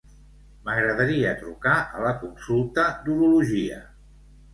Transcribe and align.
M'agradaria 0.67 1.33
trucar 1.41 1.75
a 1.97 2.01
la 2.05 2.13
consulta 2.21 2.87
d'urologia. 3.05 3.79